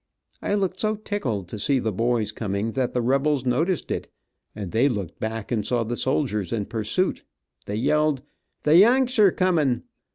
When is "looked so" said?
0.55-0.95